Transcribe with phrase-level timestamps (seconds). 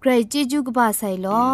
[0.00, 1.44] ใครจีจูกบาไซลอ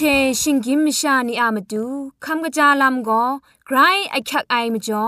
[0.00, 0.04] เช
[0.40, 1.84] ชิงกิมชานีอามาดู
[2.24, 3.24] คำกระจาลำก็
[3.73, 3.79] ไร
[4.11, 5.05] ไอคักไอมาจ่อ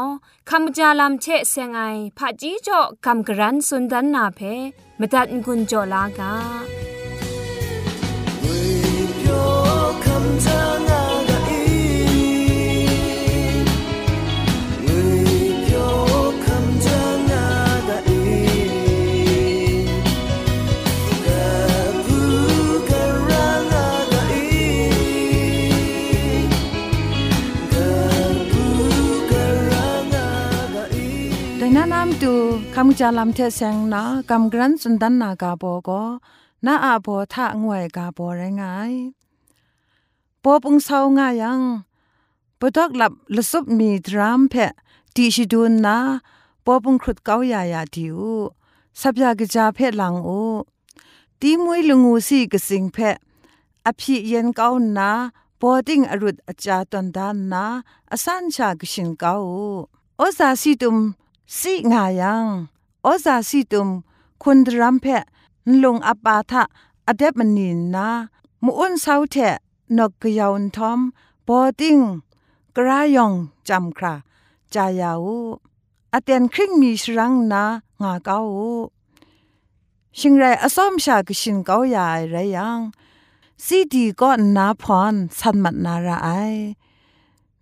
[0.49, 1.81] คำกระจาลำเชเซงไอ
[2.17, 4.39] ผาจีจ่อคำกระรันสุนดันนาเพ
[4.99, 6.33] มตัดกุญจ่อลากา
[32.99, 36.03] จาลำเทเซงนากำกรันสุนดันนากาโบก็
[36.65, 38.93] นาอาโบทะงวยกาโบไรงาย
[40.43, 41.61] ปอปุงเศร้างายัง
[42.59, 44.71] ปดอกหลับลสุบมีดรามเพะ
[45.15, 45.97] ตีชิดูนนา
[46.65, 48.19] ปอปุงครุดเกายายาดิว
[48.99, 50.29] สับยากจาเพะหลังโอ
[51.41, 53.15] ตีมวยลงูสีกสิงเพะ
[53.87, 54.67] อภิเย็นเกา
[54.97, 55.09] นา
[55.59, 57.63] ปอติงอรุดอาจาตันดานนา
[58.11, 59.33] อสันชากชินเกา
[60.17, 60.97] โอซาสีตุม
[61.59, 62.47] สิงายัง
[63.05, 63.89] อซาสิตุม
[64.43, 65.25] คุณรัมเพะ
[65.83, 66.63] ลงอปาทะ
[67.07, 68.07] อเดบมนินนา
[68.63, 69.55] มุอุนเซาเทะ
[69.97, 70.99] นกกยาวทอม
[71.47, 71.99] บอติง
[72.75, 73.33] กรายอง
[73.67, 74.13] จำครา
[74.73, 75.25] จายาว
[76.13, 77.63] อเตนคริงมีชรังนา
[78.01, 78.37] งาเกา
[80.17, 82.79] ชิงไรอสอมชากชินเกาใหญ่ไรยัง
[83.65, 86.29] ซีดีก็นาพรสันมัดนาราไอ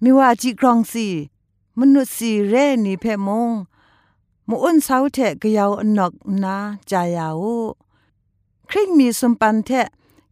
[0.02, 1.08] มิว่าจิกรองสี
[1.80, 2.54] มนุษย์สีเร
[2.86, 3.52] นีเพมง
[4.48, 6.14] มูอ้นเสาเทะกยาวอนก
[6.44, 6.56] นา
[6.92, 7.44] จายาว
[8.70, 9.88] คริงมีสมปันเทะ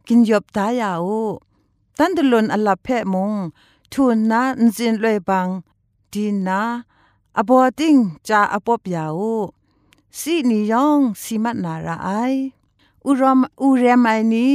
[0.06, 1.08] กินยบตายาว
[1.98, 3.32] ตันตลนอลับเพะมง
[3.92, 5.48] ทูนนาอินจินลวยบัง
[6.12, 6.60] ดีนา
[7.38, 7.96] อบอติง
[8.28, 9.20] จาอปบยาว
[10.18, 12.08] สีนิยองสีมัดนาราไอ
[13.06, 14.46] อุรมอุเรมไอนี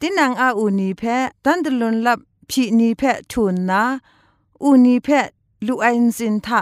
[0.00, 2.18] ตินังอาอูนีเพะตันตลนลับ
[2.50, 3.82] พีนีเพะทูนนา
[4.62, 5.26] อูนีเพะ
[5.66, 6.60] ลูไอน์ซินทะ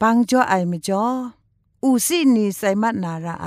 [0.00, 1.06] ปังจ่อไอมจ่อ
[1.84, 3.46] อูซี่นีไซมัดนาราไอ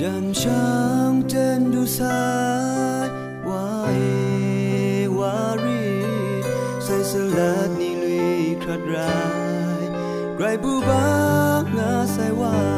[0.00, 0.68] จันช่า
[1.10, 2.20] งเจนดูสา
[3.04, 3.08] ย
[3.48, 3.98] ว่าเอ
[5.18, 5.84] วารี
[6.84, 9.18] ใส่สลัดนี่ลุยครัดรา
[9.80, 9.82] ย
[10.36, 11.06] ไกรบูบา
[11.76, 12.77] งาใส่ว่า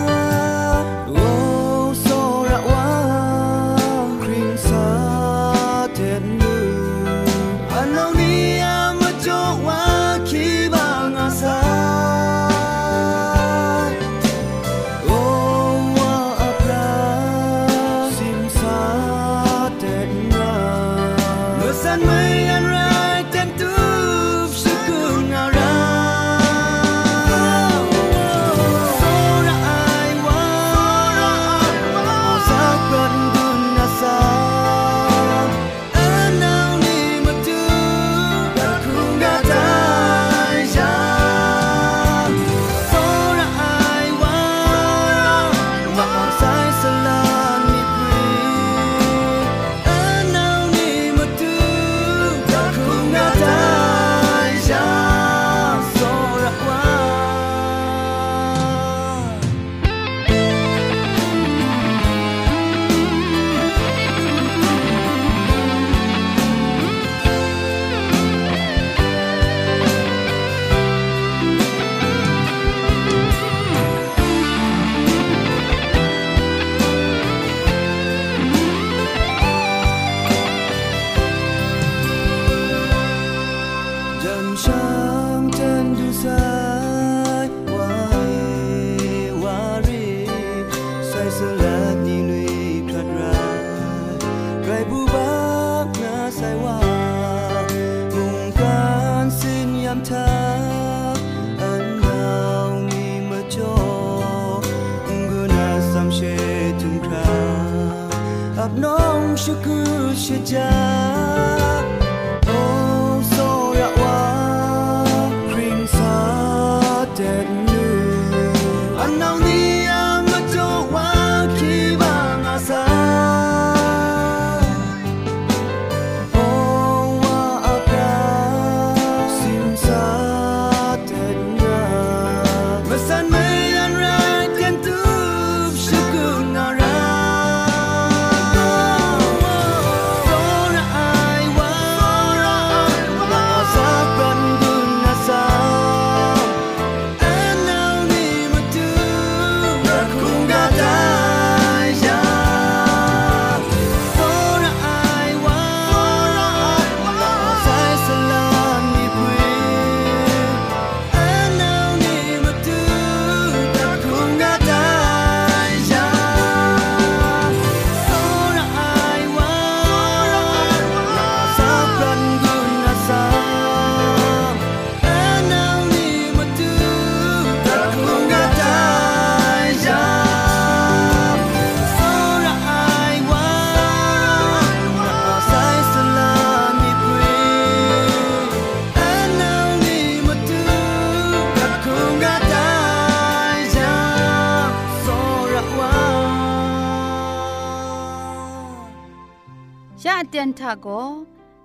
[200.71, 200.89] เตียนทาโก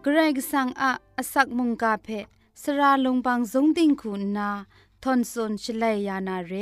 [0.03, 2.09] เกรกสังอะอสักมุงกาเพ
[2.63, 4.51] สระลงบางสงติงคุณนา
[5.03, 6.53] ทอนซนชลัยยานาเร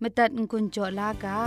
[0.00, 1.40] มตัดกุญจลากา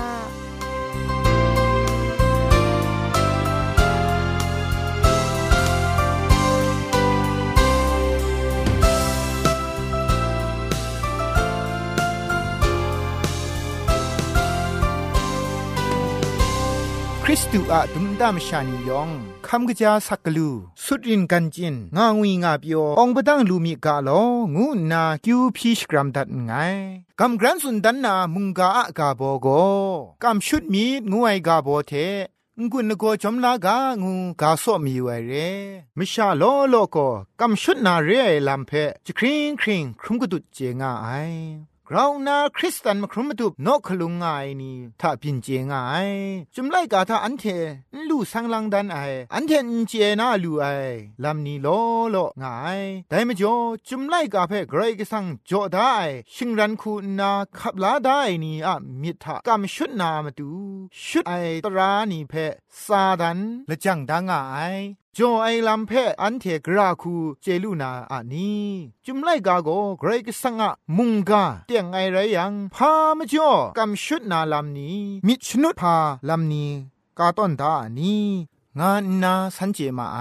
[17.31, 19.09] ริสตูอะดุมดามชานียอง
[19.47, 20.49] คำกะจาสักกลู
[20.83, 24.09] สุดรินกันจินงางวีงาเปียวองบะตังลูมีกาโล
[24.55, 26.51] งูนาคิวพีชกรัมดัดไง
[27.19, 29.47] กำกรันสุนดันนามุงกาอะกาโบโก
[30.23, 31.91] กำชุดมีงูไอกาโบเท
[32.59, 35.33] งุนโกจอมลากางูกาโซมีไวเร
[35.97, 36.97] มิชาโลโลโก
[37.39, 38.09] กำชุดนาเร
[38.47, 38.71] ลัมเพ
[39.05, 41.07] จคริงคริงครุมกะดุดเจงาไอ
[41.91, 44.25] เรานาคริสตันมาครุมาตุบนกขลุงไง
[44.61, 45.73] นี่ถ้าพินเจงไง
[46.55, 47.43] จุมไลกาถ้าอันเท
[48.09, 48.97] ลู่สังลังดันไอ
[49.33, 50.65] อันเทนเจนาลู่ไอ
[51.23, 51.67] ลำนี้โล
[52.11, 52.45] โลไง
[53.09, 53.53] แต่ไม่จอ
[53.87, 55.93] จุมไลกาเพ่เกรกสังจอได้
[56.33, 60.49] ชิงรันคูนาขับลาได้นี่อะมิทะกำชุดนามาดู
[61.05, 61.33] ชุดไอ
[61.65, 62.45] ตรานี่เพ่
[62.85, 64.33] ซาดันและจังดังไง
[65.19, 68.67] จอไอลำเพออันเทกราคูเจลูนาอันนี้
[69.05, 69.69] จุมไลกาโก
[69.99, 75.95] เกรกสังอะมุงกาเตียงไอไรยังพามจ่อกำชุดนาลำนี้ มิชนุพา
[76.29, 76.71] ลำนี้
[77.19, 78.25] กาต้นตาอันนี้
[78.79, 80.19] งานนาสันเจมาไอ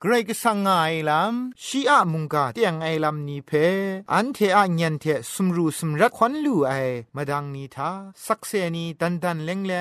[0.00, 0.68] เกรกสังไง
[1.08, 3.50] ลำชีอะมุงกาเตียงไอลำนี้เพ
[4.12, 6.72] อันเทอะเงียนเทสมรูสมรักควันลูไอ
[7.14, 7.90] มาดังนี้ทา
[8.24, 9.74] สักเซนีดันดันเลงเล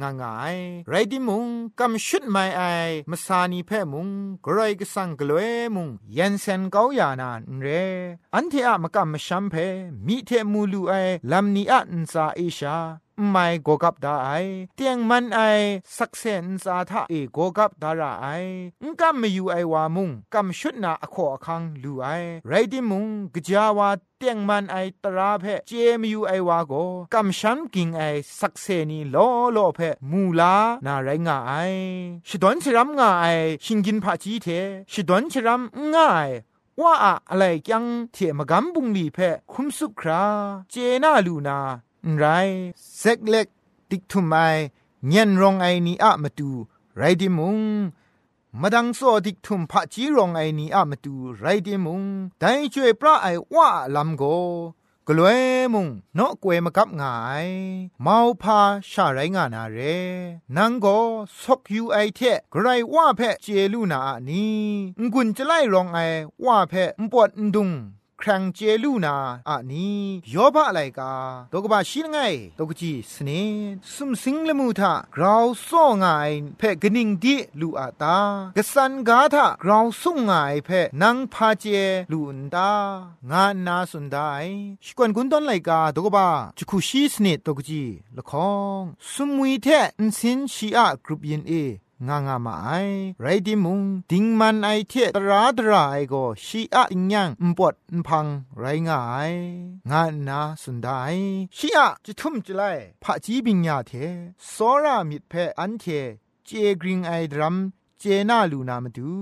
[0.00, 0.56] งางาย
[0.88, 1.46] ไรดิมุง
[1.80, 2.62] กำชุดไม่ไอ
[3.10, 4.08] มาสานีเพ่มุง
[4.46, 7.66] กรอยกสังกลวยมุงยันเซนเกาอยานานเร
[8.34, 9.54] อันเทอะมากำมชัมเพ
[10.06, 10.92] มีเทมูลูไอ
[11.32, 12.78] ลำนี้อันซาเอชา
[13.30, 14.16] ไม่โกกับได้
[14.76, 15.40] เตียงมันไอ
[15.96, 18.26] สักเซนซาทะเอโกกับดาราไอ
[18.90, 22.06] งกำไม่อยู่ไอวามุงกำชุดนาอโคอคังลูไอ
[22.48, 26.72] ไรดิมุงกจาวาเตียงมันไอตราเพเจมอยู่ไอวาโก
[27.14, 28.02] กำชันกิงไอ
[28.38, 29.16] สักเซนีโล
[29.52, 29.80] โลเพ
[30.10, 30.54] มูลา
[30.86, 31.52] นาไรงาไอ
[32.28, 33.26] ชิดอนชรัมงาไอ
[33.64, 34.46] ชิงกินผาจีเท
[34.92, 35.62] ชิดอนชรัม
[35.94, 36.30] ง่าย
[36.80, 36.92] ว่า
[37.30, 39.18] อะไรยังเทมกำบุงลีเพ
[39.52, 40.22] คุมสุครา
[40.70, 41.58] เจนาลูนา
[42.18, 42.24] ไร
[42.98, 43.48] เซ็กเล็ก
[43.90, 44.36] ติกทุมไอ
[45.08, 46.50] เงียนรองไอนีอะมาดู
[46.96, 47.58] ไรดิมุง
[48.60, 52.02] มาดังโซดิกทุมพะจีรองไอนีอะมาดูไรดิมุง
[52.40, 54.22] ไดจวยพระไอว่าลำโก
[55.08, 55.40] กลวย
[55.72, 57.48] มุงนอกกวยมากับงาย
[58.02, 59.78] เมาพาชาไรงานาเร
[60.56, 60.86] นังโก
[61.42, 62.20] ซกยูไอเท
[62.58, 64.44] ไรว่าเพเจลูนาอะนี
[65.12, 65.98] งุนจะไล่รองไอ
[66.44, 67.70] ว่าเพมปวดดุง
[68.22, 69.16] ครังเจลูนา
[69.48, 70.00] อะนี้
[70.34, 71.12] ยอบะอะไรกา
[71.52, 72.18] ตกบะชิงไง
[72.58, 73.30] ตกจีสเน
[73.94, 76.06] สุมสิงละมูทะกราวซ่องไง
[76.58, 78.18] เพ่กนิงดิลูอาตา
[78.56, 80.32] กสันกาทะกราวสุงไง
[80.64, 81.64] เพ่นังพาเจ
[82.12, 82.72] ลูนตา
[83.30, 84.18] งานนาสุนได
[84.84, 86.28] ชกวนกุนตอนไลกาตกบะ
[86.58, 87.82] จุคุชีสเนตกจี
[88.16, 89.66] ละคองสุมมุยเท
[89.98, 91.52] อินสินชีอะกรุปยินเอ
[92.08, 92.70] งางามาไอ
[93.20, 93.80] ไรดิมุง
[94.10, 98.26] ดิงมันไอเทตราตราไอโกชีอะอิงยังอุปดอุพัง
[98.58, 99.32] ไรงาย
[99.90, 100.88] งานนาสุดได
[101.56, 102.62] ชีอะจะทุ่มจะไล
[103.02, 103.92] พระจีบิญญาเท
[104.54, 105.84] สอรามิดเพออันเท
[106.44, 107.56] เจกริงไอดรัม
[108.04, 109.12] จนาลูนามาดู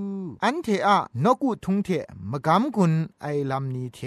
[0.44, 1.88] อันเทอะนกุทุงเท
[2.30, 3.98] มกำกุนไอลำนี้เท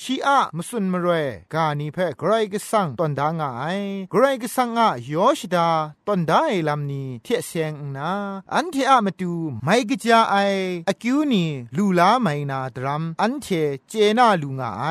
[0.00, 3.66] ชีอะมสุนมรวยกานีเพไกรก็สังตอนดางไอ
[4.10, 5.68] ไกรก็สังอะยอชดา
[6.06, 8.12] ตอนได้ลำนี้เทเสียงนา
[8.54, 9.32] อันเทอะมาดู
[9.64, 10.36] ไม่กจาไอ
[10.88, 11.44] อคิวนี
[11.76, 13.46] ลูลาไม่นาดรัมอันเท
[13.88, 14.86] เจนาลูงาไอ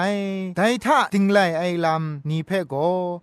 [0.56, 2.74] ไดทะติงไลไอลำนี้เพโก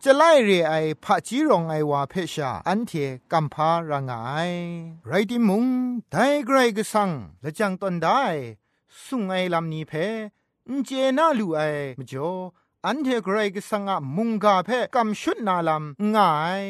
[0.04, 2.92] จะไล่เรไอพะจีรองไอวาเพชาอันเท
[3.32, 4.38] กัมพารางไอ
[5.06, 5.64] ไรติมุง
[6.10, 7.10] ไดไกรกสัง
[7.44, 8.22] ละจังตอนได้
[9.04, 9.92] สุงไอลำนี้เพ
[10.68, 11.60] นเจนาลูไอ
[11.98, 12.30] มจ่อ
[12.86, 16.30] อันเทไกรกสังอะมุงกาเพกำชุดนาลำง่า
[16.62, 16.64] ย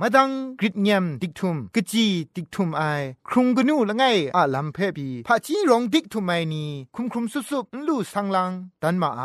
[0.00, 2.82] มาดังกริดเงียมดิกทุมกะจีดิกทุมไอ
[3.28, 4.04] ครุงกนูละไง
[4.36, 6.64] อะลำเพบีพะจีรองดิกทุมไอนี
[6.94, 8.52] คุมคุมสุสุบลูสังลัง
[8.82, 9.22] ดันมาไอ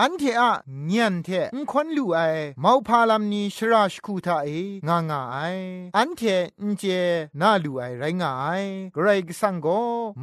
[0.00, 0.54] อันเทอะ
[0.86, 2.18] เงียนเทอุคนลูไอ
[2.60, 4.48] เมาพาลำนีชราชคูทาเอ
[4.88, 5.38] งางาไอ
[5.96, 6.22] อันเท
[6.62, 6.84] อุเจ
[7.40, 8.46] นาลูไอไรงาไอ
[8.96, 9.66] กรกสังโก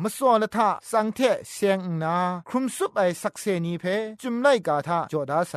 [0.01, 1.19] มสอละทะสังเท
[1.51, 2.17] เสียงนา
[2.47, 3.85] ครุมสุบไอสักเซนีเพ
[4.21, 5.53] จุมไลกาทาจอดาไซ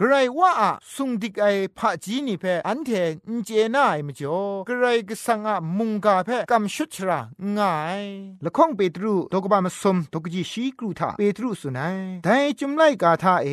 [0.00, 1.46] กรว่าอะสุงดิกไอ
[1.78, 2.90] พะจีนีเพอันเท
[3.28, 4.38] อุเจนาไอมจ่อ
[4.68, 7.20] กระไรก็สังอะมุงกาเพกำชุดชรา
[7.58, 8.04] ง่าย
[8.44, 13.48] ละข้องเปตรูตกบามสมตกจีชีกรูทาเปตรูสุนัยแต่จุมไลกาทาเอ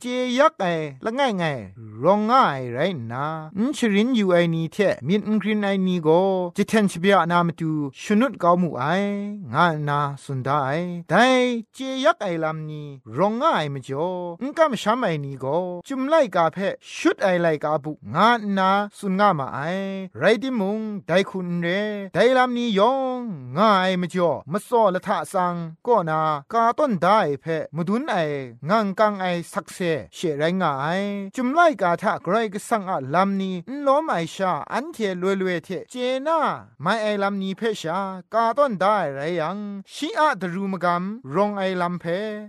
[0.00, 0.04] เจ
[0.38, 0.64] ยักไอ
[1.04, 1.58] ละง่ายง่าย
[2.02, 2.78] รองง่ายไร
[3.12, 3.24] นา
[3.56, 4.76] อินชรินอยู่ไอนี้เท
[5.08, 6.08] มินอินกรินไอนี้โก
[6.56, 7.70] จิเทนชเบียนามาตู
[8.02, 8.82] ชนุดกาวมูไอ
[9.54, 10.70] งานาสุนดาไอ
[11.08, 11.24] แต่
[11.74, 14.06] เจยักไอลำนี้รองง่ายมจ่อ
[14.42, 15.46] อินกำชามไอนี้โก
[15.86, 16.58] จุมไลกาเพ
[16.96, 18.28] ชุดไอไลกาบุงา
[18.58, 19.58] นาสุนงามาไอ
[20.18, 21.68] ไรดิมุงไดคุณเร
[22.14, 23.20] ไดลามนี้ยอง
[23.58, 25.54] ง่ายมจ่อมสอละทะสัง
[25.86, 26.20] ก็นา
[26.52, 28.16] กาต้นได้เพมดุนไอ
[28.68, 29.78] งังกังไอสักเซ
[30.14, 31.00] เชไรง่าย
[31.34, 33.54] จุมไลกาทะไกรก็สังอะลามนี้
[33.86, 35.94] ล้อมไอชาอันเทลวยลวยเทเจ
[36.26, 36.40] นา
[36.82, 38.00] ไม่ไอลามนี้เพชา
[38.34, 39.58] กาต้นได้ไรยัง
[39.92, 42.04] ชีอะดรูมกำรองไอลำเพ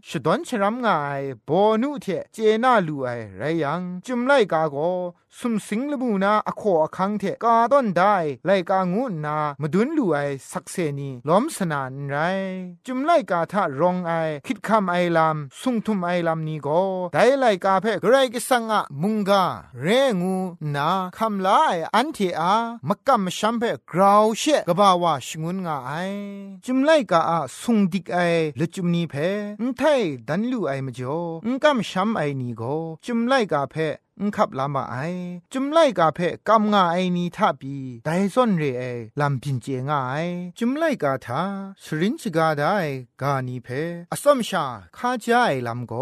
[0.07, 4.77] ชดอนชรำง่ายบอนุเทเจนาลูไอไรยังจุมไลกาโก
[5.39, 8.15] สุมสิงละมูนาอโคอคังเทกาต้นได้
[8.45, 10.17] ไลกางูนามดุนลูไอ
[10.51, 12.15] สักเซนีล้อมสนานไร
[12.85, 14.11] จุมไลกาทะรองไอ
[14.45, 19.43] คิดคำไอลำสุงทุมไอลำนี้ก็ได้ไลกาเพกไรกิสังอะมุงกา
[19.81, 19.87] เร
[20.21, 20.35] งู
[20.75, 22.53] นาคำลาไออันเทอา
[22.87, 25.91] มักกำชัมเพกราวเชกบาวาชงุนงาไอ
[26.65, 28.17] จุมไลกาอะสุงดิกไอ
[28.59, 29.13] ละจุมนี้เพ
[29.61, 29.81] นไท
[30.27, 32.75] ดันลูไอมจ่ออนกำชัมไอนี้ก็
[33.05, 33.77] จุมไลกาเพ
[34.19, 34.97] อุขับลามาไอ
[35.53, 36.19] จุมไลกาเพ
[36.49, 38.83] กำงาไอนีทับีไดซอนเรไอ
[39.19, 40.15] ลำพินเจงไอ
[40.57, 41.41] จุมไลกาทา
[41.83, 42.63] สรินชกาได
[43.21, 43.67] กานีเพ
[44.11, 44.65] อสมชา
[44.97, 45.93] คาจาไอลำโก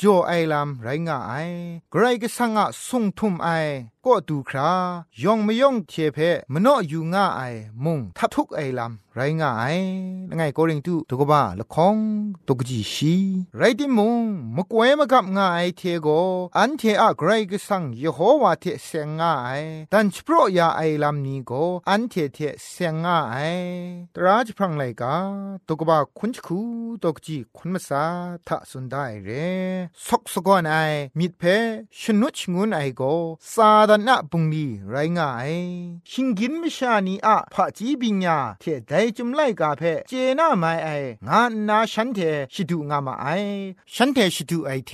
[0.00, 1.34] จ่อไอลำไรงาไอ
[1.90, 3.48] ไกรก็สังะสุงทุมไอ
[4.08, 4.72] ก็ดูครา
[5.22, 6.18] ยองไม่ยองเทเพ
[6.52, 7.42] มโนอยู่ง่าไอ
[7.84, 9.76] มุงทับทุกไอลำไรง่าย
[10.36, 11.96] ไงโกริงตุตุกบ้าละคอง
[12.48, 13.14] ตุกจีชี
[13.56, 14.22] ไรติมุง
[14.56, 16.08] มกวยมากับง่ายเทโก
[16.58, 19.60] อันเทอะไกรก็สั่งยโฮวาเทเสงง่าย
[19.92, 21.52] ดันชโปรยาไอลำนี้โก
[21.88, 22.38] อันเทเท
[22.70, 23.18] เสงง่า
[23.50, 23.54] ย
[24.14, 25.16] ตราจพรังไลกา
[25.66, 26.58] ตุกบ้าคุณชคู
[27.02, 28.04] ตุกจีคุณมาซา
[28.46, 29.28] ทะสุนได้เร
[30.06, 30.74] สกสกอนไอ
[31.18, 31.42] มิดเพ
[32.00, 33.02] ชนุชงุนไอโก
[33.54, 35.52] ซาดนะปุงดีไรง่าย
[36.10, 40.88] ชิงกินมิชานีอะพะจีบิญญาเทไดจุมไลกาเพเจนาไมไอ
[41.28, 42.18] งานาฉันเท
[42.54, 43.26] ชิดูงามาไอ
[43.94, 44.92] ฉันเทชิดูไอเท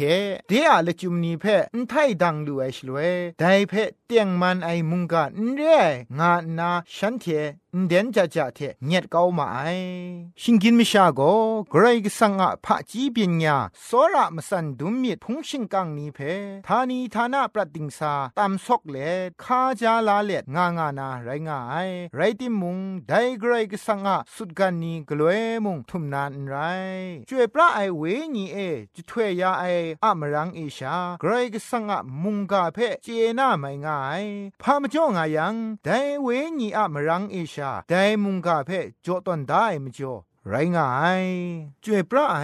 [0.49, 1.45] เดียละจุมนีเพ
[1.75, 1.93] นไท
[2.23, 2.99] ดังดูไอชลเว
[3.39, 3.73] ไดเพ
[4.13, 5.63] ตียงมันไอมุงกานเร
[6.19, 7.25] งานาฉันเท
[7.89, 9.59] เดนจะจะเทเงียดเกามาไอ
[10.43, 11.21] ชิงกินมิชาโก
[11.71, 16.19] เกรกสังอะพะจีเปียญญาโซระมสันดุมมิดพุงชิงกังนี้เพ
[16.67, 18.97] ทานีทานาประติงสาตามซอกเล
[19.43, 22.79] คาจาลาเลงางานาไรงายไรติมุง
[23.09, 26.55] ไดเกรกสังอะสุดกันนี้กลวยมุงทุมนานไร
[27.29, 28.03] ช่วยพระไอเว
[28.35, 28.57] ญีเอ
[28.95, 29.65] จะถวยยาไอ
[30.05, 33.07] อะมรังเอชาเกรกสังอะมุงกาเพเจ
[33.39, 34.21] นาไม่งาย
[34.63, 35.55] พามจ่องายัง
[35.85, 35.89] ได
[36.23, 36.29] เว
[36.59, 38.71] ญีอะมรังเอชาไดมุงกาเพ
[39.05, 40.15] จอตอนได้มจ่อ
[40.49, 40.89] ไรง่า
[41.23, 41.25] ย
[41.85, 42.39] จวยพระไอ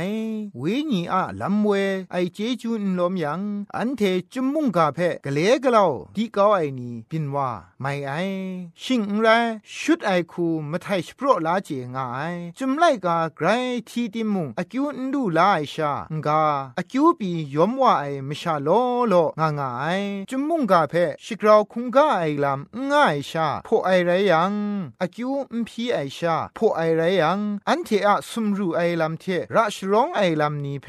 [0.60, 1.70] วิญีอะลำเว
[2.12, 3.40] ไอเจจูนลมยัง
[3.76, 5.84] อันเทจุมมุงกาเพกะเลกะเลา
[6.16, 7.48] ที่เกาไอนี้พินว่า
[7.82, 8.12] ไม่ไอ
[8.82, 9.28] ชิงไร
[9.78, 12.00] ชุดไอคูมาไทยสโปรลาเจงไอ
[12.58, 13.48] จุมไลกาไกร
[13.88, 15.92] ทีติมุงอากิวนดูลาไอชา
[16.26, 16.44] งา
[16.78, 18.68] อากิวปียอมว่าไอมชาโล
[19.08, 19.86] โลงางาไอ
[20.30, 20.94] จุมมุงกาเพ
[21.24, 24.52] ชิกราวคุงกาไอลำง่ายชาพอไอไรยัง
[25.02, 30.86] อากิวมพีไอชาพอไอไรยังอันเทอะสุมรูไอลำเทราชร้องไอลำนี้เพ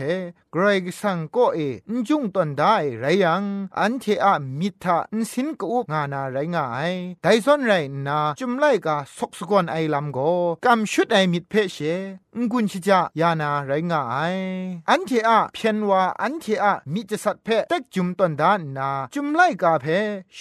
[0.55, 1.59] กรกสังก็เอ
[1.91, 3.43] นจุงตอนได้ไรยัง
[3.79, 6.91] อันเทอะมิทาอินสินกูงานาไรงาย
[7.21, 7.73] ไดซอนไร
[8.07, 10.19] นาจุมไลกาสกสกอนไอลำโก
[10.65, 11.77] กำชุดไอมิดเพเช
[12.37, 14.01] งุนชิจายานาไรงา
[14.33, 14.35] ย
[14.89, 19.85] อันเทอะเพียนว่าอันเทอะมิจะสัตเพเต็กจุมตันดานนาจุมไลกาเพ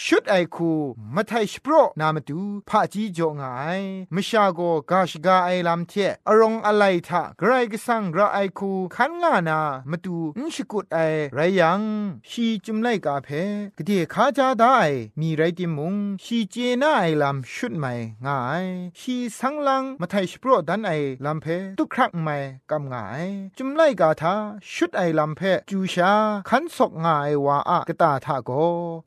[0.03, 0.73] ชุดไอคู
[1.15, 3.81] มาไทสโปรนามาดูพระจีจงาย
[4.15, 5.93] มชาโกกาชกาไอลำเท
[6.27, 10.99] อรองอะไรทะไกรกสังระไอคูขันงานามาดูนชกุดไอ
[11.35, 11.83] ไรยัง
[12.31, 13.29] ชีจุมไลกาเพ
[13.77, 14.79] กเดีขาจาได้
[15.21, 17.93] มีไรติมุงชีเจน่าไอลำชุดใหม่
[18.25, 18.65] ง่าย
[18.99, 20.93] ชีสังลังมาไทยสโปรดันไอ
[21.27, 21.47] ลำเพ
[21.79, 22.37] ตุครักใหม่
[22.71, 23.25] กำงาย
[23.59, 24.35] จุมไล่กาทา
[24.73, 26.13] ชุดไอลำเพจูชา
[26.49, 28.51] ขันศกง่ายว่าอะกตาทาโก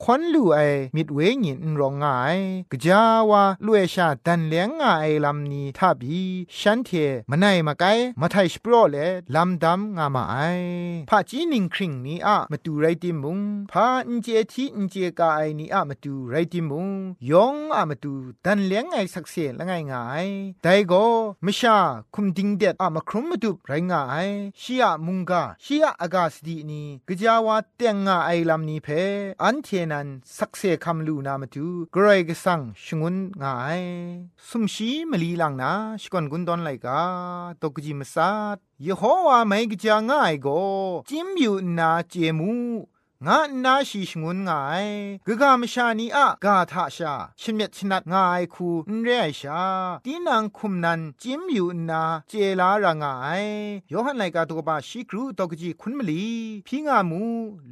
[0.04, 0.60] ควันลู่ไอ
[0.96, 2.38] มิดเวงินรองงาย
[2.72, 6.22] กจาวาลุเอชาดันเลียงง่ายลำนี้ทับี
[6.60, 6.90] ฉันเท
[7.32, 7.86] มไนมาไก
[8.22, 8.98] มาไทยสโปรเล
[9.36, 10.36] ลำดำงามาไอ
[11.10, 13.40] พาจีนิงคริงนี้อะมาดูไรติมุง
[13.72, 16.88] พาอินเจทีอินเจกาไอนี้อะมาดูไรติมุง
[17.31, 18.14] ยองอะมาดู
[18.46, 19.94] ดันเลี้ยงไอสักเสียละไงไง
[20.64, 21.05] แต่ก็
[21.44, 21.77] ไม่ชา
[22.16, 23.93] คุมดิงเด็ดอะมาครุมมาดูไรไง
[24.61, 28.87] ชียมุงกาชียอากาศดีนี้กะจาวาเตียงงาไอลำนี้เพ
[29.43, 33.43] อันเทนันสักเสียคำลูนามาดูกรอยกสังชงุนไง
[34.47, 35.71] สุมชีมลีลังนา
[36.01, 37.01] ชกอนกุนดอนไลกา
[37.61, 40.61] ตกจิมซาดยโฮวาไม่กจาง่ายก็
[41.09, 42.51] จิมอยู่นาเจมู
[43.27, 44.86] งานาชีชงุนงาย
[45.27, 48.68] กะกามชานีอะกาทาชาชิมเมชนัดงายคู
[49.03, 49.64] เรชา
[50.05, 53.44] ตีนังคุมนันจิมอยู่นาเจลารางาย
[53.92, 56.24] ยอหันไลกาตกบาชิกรูตกจีคุณมลี
[56.68, 57.24] พิงามู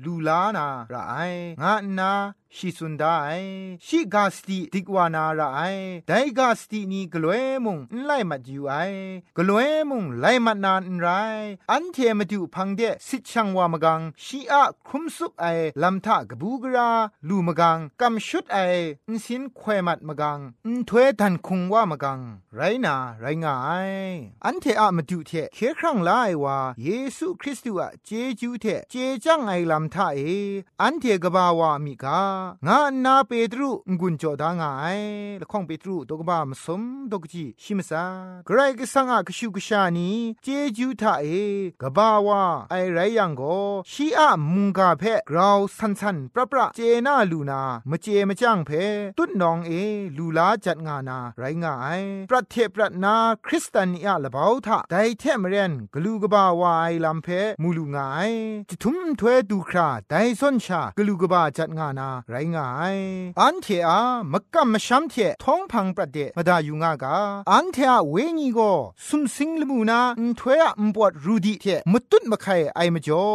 [0.04, 1.14] ลูลานาราไร
[1.62, 2.12] งานา
[2.57, 3.45] ရှိစွန်ဒိုင်
[3.87, 7.77] ရှိဂါစတီဒီကွာနာရိုင်ဒိုင်ဂါစတီနီဂလွဲမုံ
[8.09, 9.03] လိုက်မကျူအိုင်
[9.37, 14.55] ဂလွဲမုံလိုက်မနန်ရိုင်အန်တေမတူဖန်တဲ့စစ်ချံဝါမကန်ရှိအ
[14.87, 16.89] ခရုမစုအိုင်လမ်ထဂဘူဂရာ
[17.29, 22.23] လူမကန်ကမ်ရှုတ်အိုင်အင်းစင်ခွဲမတ်မကန်အန်ထွဲတန်ခုံဝါမကန်
[22.59, 24.15] ရိုင်းနာရိုင်းငိုင်
[24.45, 30.35] အန်တေအမတူတဲ့ခေခရန့်လိုက်ဝါယေရှုခရစ်တုအဂျေဂျူးတဲ့ဂျေကြန့်အိုင်လမ်ထအေ
[30.81, 35.00] အန်တေကဘာဝါမိကာงา งานาเปตรุงุนจอดางาย
[35.42, 38.06] ละข้องเปตรุตกบ้ามสมตกจีชิมซา
[38.48, 40.10] กรก็สังอะกชูกชานี
[40.44, 40.48] เจ
[40.78, 41.26] จูทาเอ
[41.82, 43.42] กบ้าวาไอไรยังโก
[43.92, 48.72] ชีอะมุงกาเพะกราวสันสันปรปรเจนาลูนามเจมาจังเพ
[49.18, 49.72] ตุดนองเอ
[50.18, 52.00] ลูลาจัดงานา ไรงาย
[52.30, 57.28] ประเทศประนาคริสตันอะละบาทาไดเทมเรนกลูกบ้าวาไอลัมเพ
[57.62, 58.32] มูลูงาย
[58.70, 62.98] จิทุมถวดูคราไดซอนชากลูกบ้าจัดงานาไรงาย
[63.42, 64.02] อันเทอะ
[64.34, 67.18] มะกัมมะชัมเทท้องพังประเดมดาอยู่งากา
[67.52, 68.60] อันเทอะเวงีโก
[69.08, 73.28] สุมสิงลมูนาอุถวยอะอุปวดรูดีเทมตุดมะไคไอมจ่อ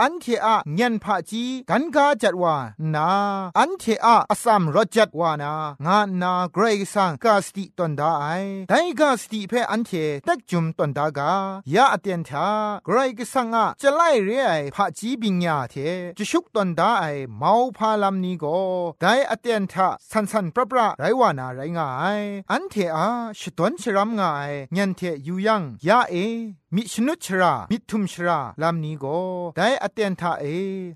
[0.00, 2.54] อันเทอะญันพะจีกันกาจัดวา
[2.94, 3.10] นา
[3.58, 5.52] อันเทอะอสัมรจัดวานา
[5.86, 8.26] งานาเกรกซังกาสติตอนดาไอ
[8.68, 9.90] ไดกาสติเพอันเท
[10.26, 11.30] ตักจุมตอนดากา
[11.74, 12.48] ยาอเตียนทา
[12.84, 15.74] เกรกซังอะจะไล่เรไอพะจีบิญญาเท
[16.18, 17.04] จะชุกตอนดาไอ
[17.38, 18.58] เมาพาลำนี้ก็
[19.02, 22.20] ได้อเตียนทะสันสันปรปราไรวานาไรงาย
[22.52, 23.08] อันเทอา
[23.40, 26.14] ชดวนชรามงาย ยันเทอยู่ยังยาเอ
[26.76, 29.20] มิชนุชรามิทุมชราลามนี้ก็
[29.56, 30.44] ได้อเตียนทาเอ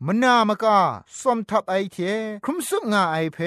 [0.07, 0.79] มนามกา
[1.19, 1.97] สมทับไอเท
[2.45, 3.39] ครุมสุงาไอเพ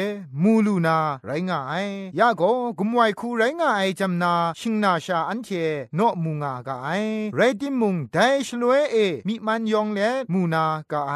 [0.41, 1.87] มูลูนาไรงาย
[2.19, 2.41] ยาโก
[2.79, 5.49] กุมไวคูไรงายจำนาชิงนาชาอันเท
[5.95, 6.89] โนมูงากาไอ
[7.35, 8.95] ไรติมุงได้ชลวยเอ
[9.27, 9.99] มิมันยองเล
[10.33, 11.13] มูนากาไอ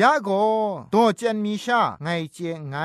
[0.00, 0.28] ยาโก
[0.90, 2.38] โตเจนมีชาไงเจ
[2.70, 2.76] ไง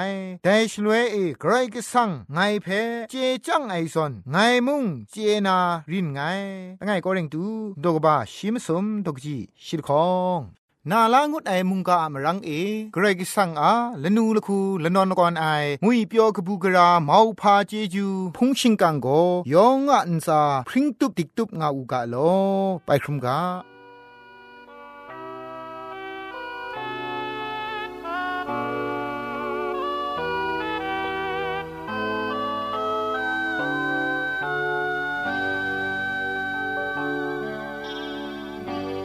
[0.44, 2.68] ได้ชลวยเอไกรกสังไงเพ
[3.10, 3.14] เจ
[3.46, 5.16] จังไอซอนไงมุงเจ
[5.48, 5.58] นา
[5.92, 6.20] รินไง
[6.86, 10.42] ไงก็เร่งตูดกบาชิมสมดกจีชิลคอง
[10.92, 12.50] นาลางุดไอมุงกาอมรังเอ
[12.94, 13.74] เกรกสังอา
[14.04, 15.46] ละนูละคูละนอนกอนไอ
[15.84, 19.08] งุยเปียวกบูกราเมาพาเจจูพุงชิงกังโก
[19.54, 22.16] ยองอันซาพริ้งตุบติกตุบงาอูกาโล
[22.86, 23.40] ไปครุมกา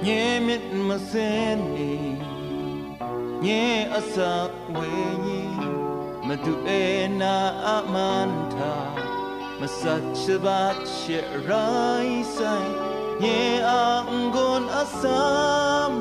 [0.02, 1.98] nhé mít mà xin đi
[3.42, 4.88] nhé ở xa quê
[5.24, 5.44] nhi,
[6.22, 8.76] mà tu e na amanta
[9.60, 12.62] mà sa chê ba chê rai say.
[13.20, 15.92] Nhé a ngon a sam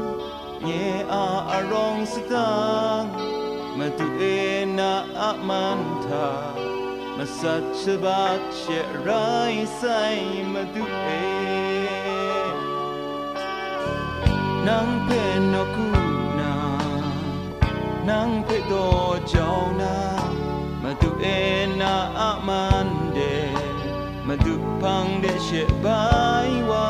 [0.62, 3.08] nhé a a rong stang
[3.78, 6.54] mà tu e na amanta
[7.18, 10.20] mà sa chê ba chê rai say.
[10.54, 11.37] Mà tu e
[14.68, 15.88] နန်းဖဲနကူ
[16.40, 16.54] နာ
[18.08, 19.96] နန်းဖဲတော့ကြောင်းနာ
[20.84, 21.40] မတူအေ
[21.82, 23.36] နာအမန်ဒေ
[24.28, 26.88] မတူဖန်ဒေရှေဘိုင်ဝါ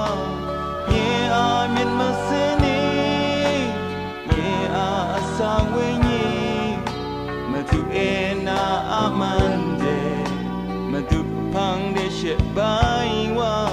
[0.92, 2.28] ယေအာမြင်မစ
[2.64, 2.82] နေ
[4.30, 6.28] ယေအာအစာဝေညေ
[7.52, 8.12] မတူအေ
[8.48, 8.62] နာ
[8.94, 10.00] အမန်ဒေ
[10.92, 11.20] မတူ
[11.54, 13.67] ဖန်ဒေရှေဘိုင်ဝါ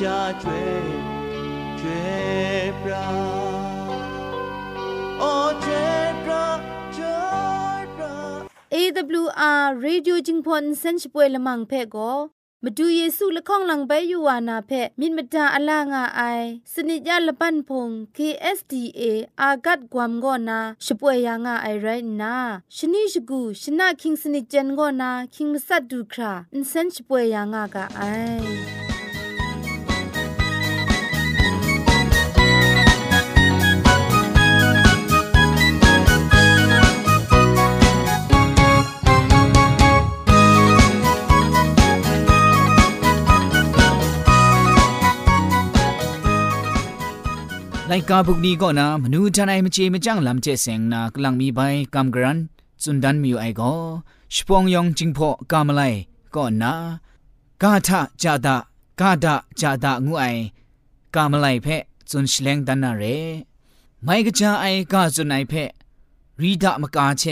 [0.00, 0.50] 下追
[1.76, 2.88] 追不
[5.20, 5.68] 哦追
[6.24, 6.28] 不
[6.96, 7.04] 追
[7.98, 8.00] 不
[8.70, 12.30] AWR Radio Jingpon Sench Pwe Lamang Phe Go
[12.64, 17.84] မဒူယေစုလခေါလံဘဲယူဝါနာဖဲမိမတာအလာငါအိုင်စနိကြလပန်ဖုံ
[18.16, 19.02] KSTA
[19.40, 22.34] အာဂတ်ကွမ်ဂောနာရှပွေယာငါအိုင်ရိုင်နာ
[22.76, 28.89] ရှနိရှဂူရှနာခင်းစနိကြန်ဂောနာခင်းမဆတ်ဒူခရာအင်စန်ရှပွေယာငါကအိုင်
[47.92, 51.60] ไลกาบุกนี้ก็นะมนูจันไอมเจมจังลำเจเสงนากลังมีใบ
[51.94, 52.38] กำกรัน
[52.82, 53.72] จุนดันมีไอก็
[54.34, 55.82] ชปองยองจิงพอกามไล
[56.34, 56.72] ก็นะ
[57.62, 58.56] กาทะจาดะ
[59.00, 60.24] กาดะจาดะงูไอ
[61.14, 61.66] กามไลเพ
[62.10, 63.04] จุนชเลงดันนาเร
[64.04, 65.54] ไม่กจาไอกาจุนไอเพ
[66.40, 67.22] รีดะมกาเช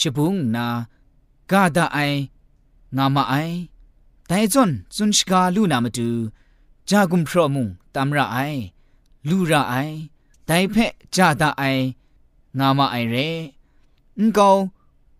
[0.00, 0.66] ชบุงนา
[1.50, 1.98] กาดะไอ
[2.96, 3.34] งามาไอ
[4.26, 6.08] แต่จนจุนชกาลูนามาดู
[6.88, 8.38] จากุมพรมุงตามระไอ
[9.28, 9.94] လူရအိုင်
[10.48, 11.84] ဒိုင်ဖက်ကြတာအိုင်
[12.58, 13.28] ငါမအိုင်ရဲ
[14.18, 14.60] အန်ကောင်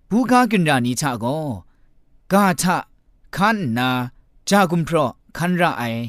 [0.09, 1.45] ဘူကာကင်ရာနီချာကို
[2.33, 2.65] ဂါထ
[3.37, 3.89] ခန်နာ
[4.49, 4.99] ဂျာဂုံဖရ
[5.37, 6.03] ခန်ရာအိုင်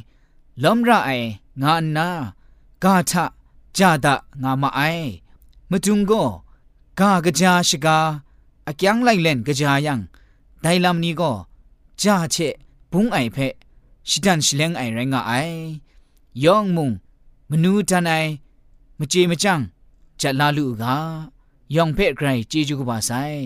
[0.64, 1.28] လုံရာအိုင်
[1.62, 2.08] ငါနာ
[2.84, 3.12] ဂါထ
[3.78, 5.06] ကြတာငါမအိုင်
[5.72, 6.28] မတုံကို
[7.00, 7.98] ဂါကကြာရှိကာ
[8.70, 9.94] အကျန်းလိုက်လန်ကကြာယံ
[10.64, 11.36] ဒိုင်လမ်နီကို
[12.02, 12.54] ဂျာချက်
[12.92, 13.54] ဘုံအိုင်ဖက်
[14.10, 15.60] ရှိတန်ရှလန်အိုင်ရငါအိုင်
[16.44, 16.90] ယောင်မုံ
[17.52, 18.30] မနူးတန်နိုင်
[19.00, 19.64] မကြေမကြန့်
[20.20, 20.84] ချက်လာလူက
[21.76, 23.40] ယောင်ဖက်ဂရိုင်ကြေကျူကပါဆိုင်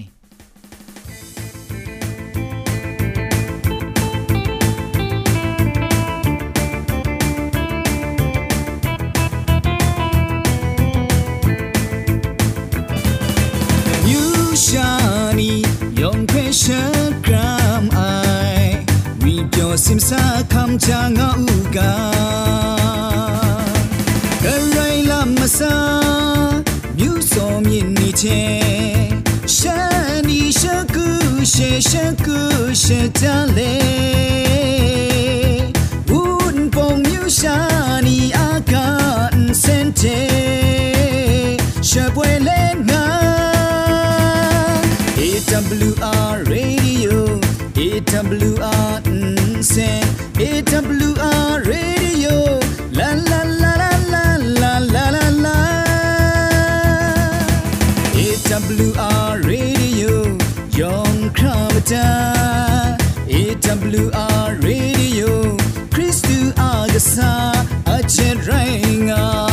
[19.76, 22.13] 心沙，看着我有家。
[31.83, 32.39] ရှေရှကူ
[32.83, 34.32] ရှေတ
[67.20, 68.00] อา
[69.50, 69.53] ก